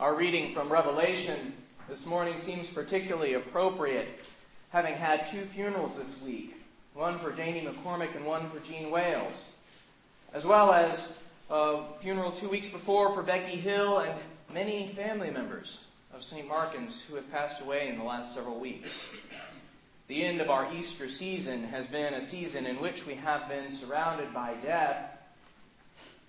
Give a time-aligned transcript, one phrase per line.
[0.00, 1.52] Our reading from Revelation
[1.86, 4.08] this morning seems particularly appropriate,
[4.70, 6.52] having had two funerals this week
[6.94, 9.34] one for Janie McCormick and one for Jean Wales,
[10.32, 11.12] as well as
[11.50, 14.18] a funeral two weeks before for Becky Hill and
[14.50, 15.80] many family members
[16.14, 16.48] of St.
[16.48, 18.88] Martin's who have passed away in the last several weeks.
[20.08, 23.78] The end of our Easter season has been a season in which we have been
[23.82, 25.10] surrounded by death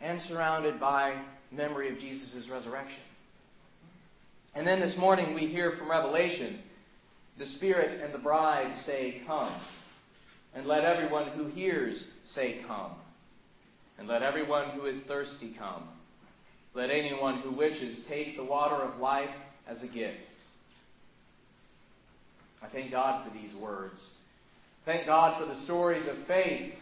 [0.00, 2.98] and surrounded by memory of Jesus' resurrection.
[4.54, 6.60] And then this morning we hear from Revelation
[7.38, 9.60] the Spirit and the bride say, Come.
[10.54, 12.92] And let everyone who hears say, Come.
[13.98, 15.88] And let everyone who is thirsty come.
[16.74, 19.30] Let anyone who wishes take the water of life
[19.68, 20.16] as a gift.
[22.62, 24.00] I thank God for these words.
[24.84, 26.72] Thank God for the stories of faith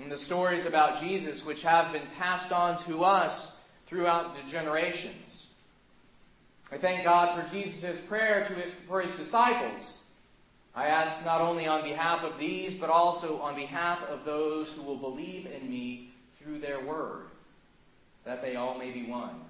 [0.00, 3.50] and the stories about Jesus which have been passed on to us
[3.88, 5.46] throughout the generations.
[6.72, 9.82] I thank God for Jesus' prayer to, for his disciples.
[10.74, 14.84] I ask not only on behalf of these, but also on behalf of those who
[14.84, 17.26] will believe in me through their word,
[18.24, 19.40] that they all may be one.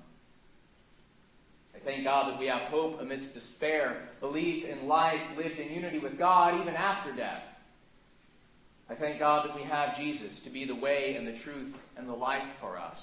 [1.75, 5.99] I thank God that we have hope amidst despair, belief in life lived in unity
[5.99, 7.43] with God even after death.
[8.89, 12.09] I thank God that we have Jesus to be the way and the truth and
[12.09, 12.99] the life for us,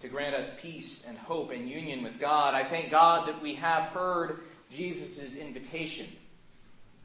[0.00, 2.54] to grant us peace and hope and union with God.
[2.54, 6.08] I thank God that we have heard Jesus' invitation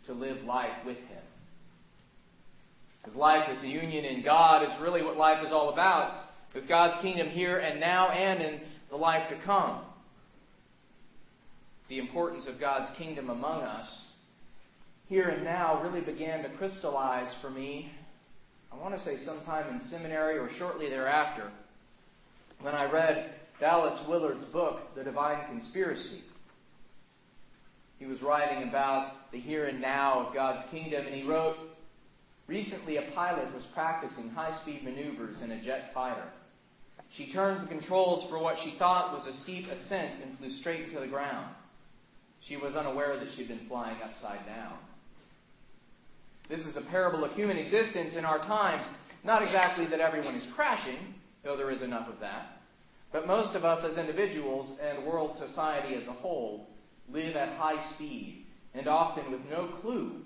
[0.08, 1.24] to live life with Him.
[3.02, 6.68] Because life with the union in God is really what life is all about, with
[6.68, 9.82] God's kingdom here and now and in the life to come
[11.90, 13.88] the importance of God's kingdom among us,
[15.08, 17.92] here and now really began to crystallize for me,
[18.72, 21.52] I want to say sometime in seminary or shortly thereafter,
[22.62, 26.22] when I read Dallas Willard's book, The Divine Conspiracy.
[27.98, 31.56] He was writing about the here and now of God's kingdom, and he wrote
[32.48, 36.26] Recently, a pilot was practicing high speed maneuvers in a jet fighter.
[37.16, 40.92] She turned the controls for what she thought was a steep ascent and flew straight
[40.92, 41.54] to the ground.
[42.48, 44.78] She was unaware that she'd been flying upside down.
[46.50, 48.86] This is a parable of human existence in our times.
[49.24, 51.14] Not exactly that everyone is crashing,
[51.44, 52.59] though there is enough of that,
[53.12, 56.68] but most of us as individuals and world society as a whole
[57.12, 60.22] live at high speed and often with no clue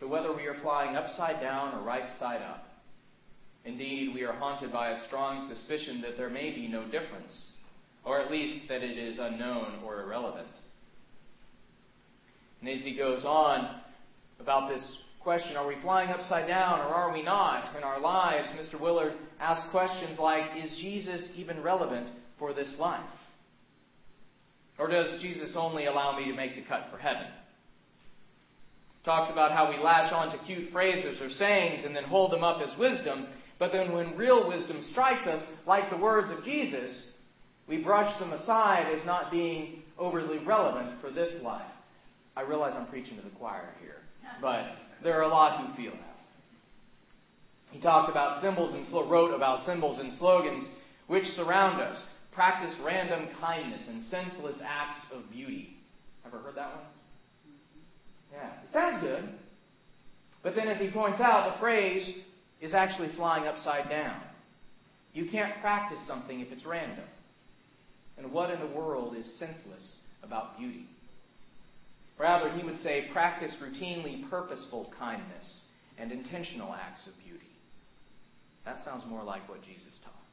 [0.00, 2.66] to whether we are flying upside down or right side up.
[3.64, 7.46] Indeed, we are haunted by a strong suspicion that there may be no difference,
[8.04, 10.48] or at least that it is unknown or irrelevant.
[12.60, 13.80] And as he goes on
[14.40, 18.48] about this question, are we flying upside down or are we not in our lives?
[18.48, 18.78] Mr.
[18.78, 22.10] Willard asks questions like, is Jesus even relevant
[22.44, 23.00] for this life?
[24.78, 27.26] Or does Jesus only allow me to make the cut for heaven?
[29.02, 32.44] Talks about how we latch on to cute phrases or sayings and then hold them
[32.44, 33.28] up as wisdom,
[33.58, 37.12] but then when real wisdom strikes us, like the words of Jesus,
[37.66, 41.70] we brush them aside as not being overly relevant for this life.
[42.36, 44.02] I realize I'm preaching to the choir here,
[44.42, 44.66] but
[45.02, 46.18] there are a lot who feel that.
[47.70, 50.68] He talked about symbols and wrote about symbols and slogans
[51.06, 52.02] which surround us.
[52.34, 55.76] Practice random kindness and senseless acts of beauty.
[56.26, 56.84] Ever heard that one?
[58.32, 59.28] Yeah, it sounds good.
[60.42, 62.18] But then, as he points out, the phrase
[62.60, 64.20] is actually flying upside down.
[65.12, 67.04] You can't practice something if it's random.
[68.18, 70.86] And what in the world is senseless about beauty?
[72.18, 75.60] Rather, he would say, practice routinely purposeful kindness
[75.98, 77.44] and intentional acts of beauty.
[78.64, 80.23] That sounds more like what Jesus taught.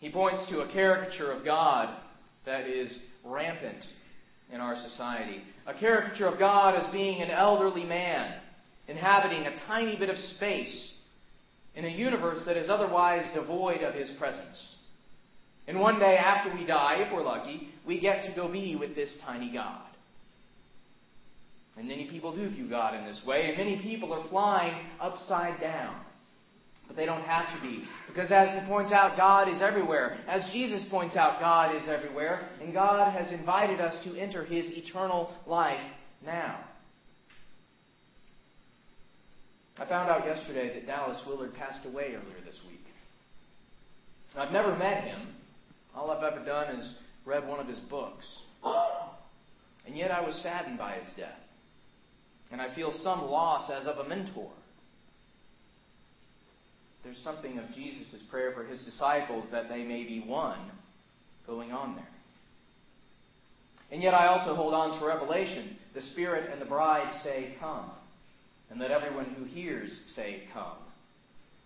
[0.00, 1.96] He points to a caricature of God
[2.44, 3.84] that is rampant
[4.52, 5.42] in our society.
[5.66, 8.40] A caricature of God as being an elderly man
[8.88, 10.92] inhabiting a tiny bit of space
[11.74, 14.76] in a universe that is otherwise devoid of his presence.
[15.66, 18.94] And one day after we die, if we're lucky, we get to go be with
[18.94, 19.82] this tiny God.
[21.76, 25.60] And many people do view God in this way, and many people are flying upside
[25.60, 26.00] down.
[26.86, 27.84] But they don't have to be.
[28.08, 30.18] Because as he points out, God is everywhere.
[30.28, 32.48] As Jesus points out, God is everywhere.
[32.60, 35.80] And God has invited us to enter his eternal life
[36.24, 36.60] now.
[39.78, 42.80] I found out yesterday that Dallas Willard passed away earlier this week.
[44.34, 45.28] I've never met him,
[45.94, 46.94] all I've ever done is
[47.24, 48.26] read one of his books.
[49.86, 51.38] And yet I was saddened by his death.
[52.50, 54.50] And I feel some loss as of a mentor.
[57.06, 60.58] There's something of Jesus' prayer for his disciples that they may be one,
[61.46, 62.08] going on there.
[63.92, 65.76] And yet I also hold on to Revelation.
[65.94, 67.92] The Spirit and the bride say, Come.
[68.70, 70.78] And let everyone who hears say, Come.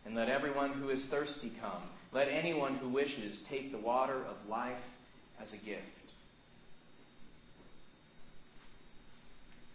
[0.05, 1.85] And let everyone who is thirsty come.
[2.13, 4.83] Let anyone who wishes take the water of life
[5.41, 5.87] as a gift.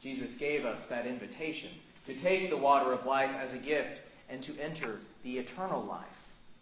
[0.03, 1.71] Jesus gave us that invitation
[2.05, 6.05] to take the water of life as a gift and to enter the eternal life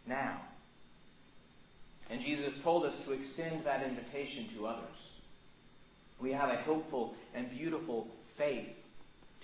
[0.07, 0.41] now.
[2.09, 4.95] And Jesus told us to extend that invitation to others.
[6.21, 8.07] We have a hopeful and beautiful
[8.37, 8.69] faith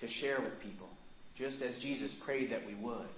[0.00, 0.88] to share with people,
[1.36, 3.08] just as Jesus prayed that we would.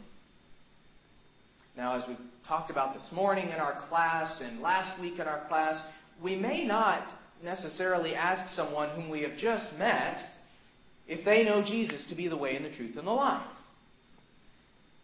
[1.76, 2.16] Now, as we
[2.46, 5.82] talked about this morning in our class and last week in our class,
[6.22, 7.08] we may not
[7.42, 10.18] necessarily ask someone whom we have just met
[11.08, 13.46] if they know Jesus to be the way and the truth and the life.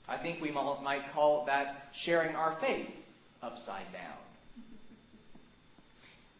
[0.09, 2.89] I think we might call that sharing our faith
[3.43, 4.17] upside down.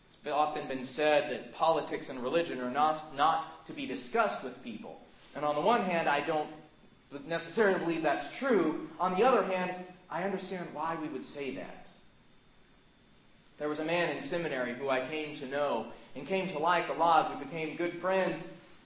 [0.09, 4.55] It's often been said that politics and religion are not, not to be discussed with
[4.63, 4.97] people.
[5.35, 6.49] And on the one hand, I don't
[7.27, 8.89] necessarily believe that's true.
[8.99, 11.87] On the other hand, I understand why we would say that.
[13.59, 16.89] There was a man in seminary who I came to know and came to like
[16.89, 17.39] a lot.
[17.39, 18.43] We became good friends.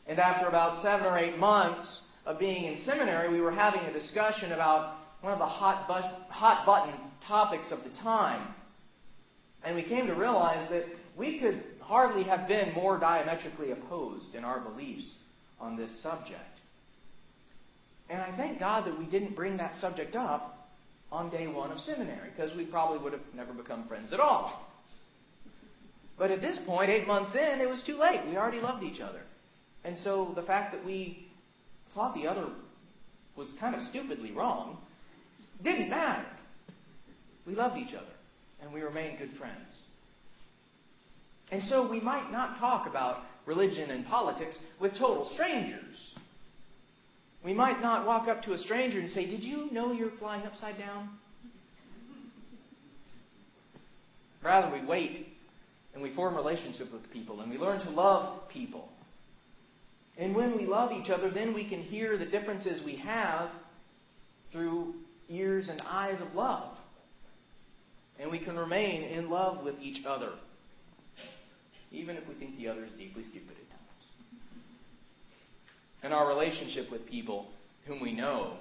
[0.07, 3.93] And after about seven or eight months of being in seminary, we were having a
[3.93, 5.89] discussion about one of the hot,
[6.29, 6.95] hot button
[7.27, 8.55] topics of the time.
[9.65, 10.85] And we came to realize that
[11.17, 15.09] we could hardly have been more diametrically opposed in our beliefs
[15.61, 16.61] on this subject.
[18.11, 20.69] And I thank God that we didn't bring that subject up
[21.11, 24.67] on day one of seminary, because we probably would have never become friends at all.
[26.19, 28.21] But at this point, eight months in, it was too late.
[28.27, 29.21] We already loved each other.
[29.85, 31.27] And so the fact that we
[31.95, 32.47] thought the other
[33.37, 34.79] was kind of stupidly wrong
[35.63, 36.27] didn't matter.
[37.47, 38.07] We loved each other,
[38.61, 39.77] and we remained good friends.
[41.51, 45.97] And so we might not talk about religion and politics with total strangers.
[47.45, 50.47] We might not walk up to a stranger and say, Did you know you're flying
[50.47, 51.11] upside down?
[54.43, 55.29] Rather, we wait
[55.95, 58.89] and we form relationship with people and we learn to love people.
[60.19, 63.51] And when we love each other, then we can hear the differences we have
[64.53, 64.95] through
[65.29, 66.77] ears and eyes of love.
[68.21, 70.33] And we can remain in love with each other,
[71.91, 73.83] even if we think the other is deeply stupid at times
[76.03, 77.47] in our relationship with people
[77.87, 78.57] whom we know,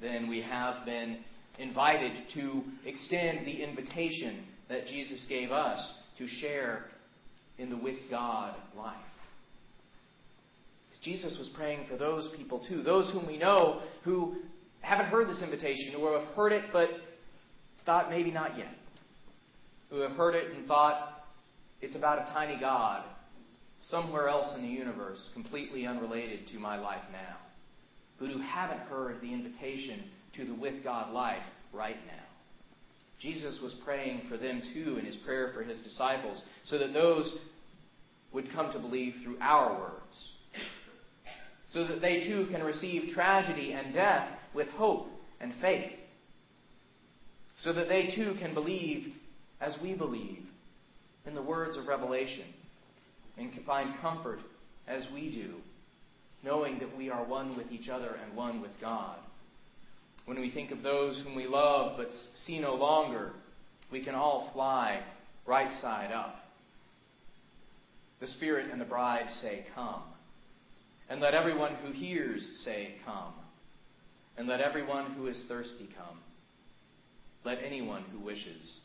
[0.00, 1.18] then we have been
[1.58, 5.78] invited to extend the invitation that Jesus gave us
[6.18, 6.84] to share
[7.58, 8.94] in the with God life.
[11.06, 14.34] Jesus was praying for those people too, those whom we know who
[14.80, 16.88] haven't heard this invitation, who have heard it but
[17.84, 18.74] thought maybe not yet,
[19.88, 21.24] who have heard it and thought
[21.80, 23.04] it's about a tiny God
[23.88, 27.36] somewhere else in the universe, completely unrelated to my life now,
[28.18, 30.02] but who haven't heard the invitation
[30.36, 32.24] to the with God life right now.
[33.20, 37.32] Jesus was praying for them too in his prayer for his disciples, so that those
[38.32, 40.32] would come to believe through our words,
[41.76, 45.08] so that they too can receive tragedy and death with hope
[45.42, 45.92] and faith,
[47.58, 49.12] so that they too can believe
[49.60, 50.42] as we believe
[51.26, 52.46] in the words of Revelation
[53.36, 54.38] and can find comfort
[54.88, 55.56] as we do,
[56.42, 59.18] knowing that we are one with each other and one with God.
[60.24, 62.08] When we think of those whom we love but
[62.46, 63.32] see no longer,
[63.92, 65.02] we can all fly
[65.44, 66.36] right side up.
[68.20, 70.00] The Spirit and the bride say, Come.
[71.08, 73.34] And let everyone who hears say, Come.
[74.36, 76.18] And let everyone who is thirsty come.
[77.44, 78.80] Let anyone who wishes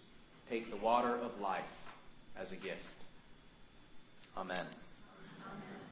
[0.50, 1.64] take the water of life
[2.40, 2.80] as a gift.
[4.38, 4.66] Amen.